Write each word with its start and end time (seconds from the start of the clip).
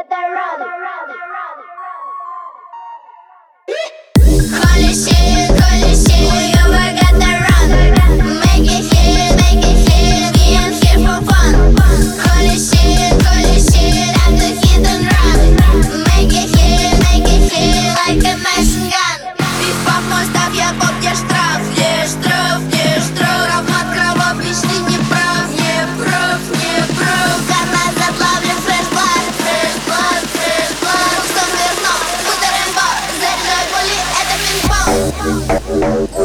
Holy 0.00 1.37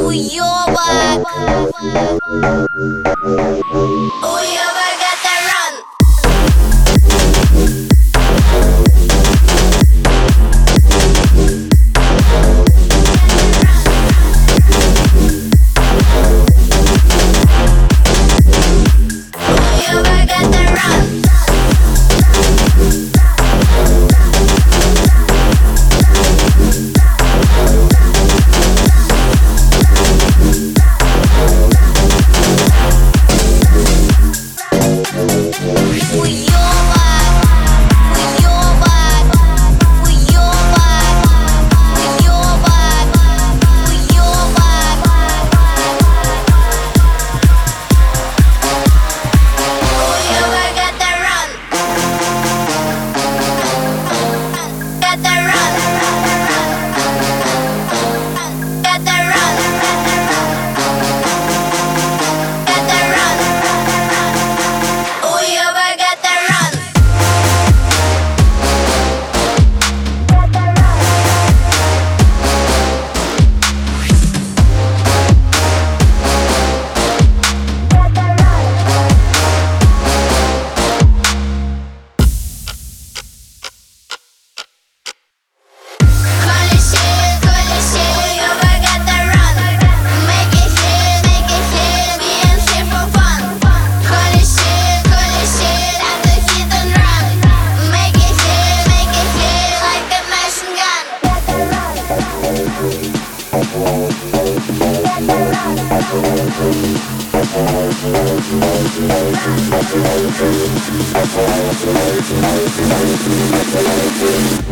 Уёбок 0.07 1.27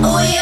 Oh 0.04 0.20
yeah. 0.34 0.41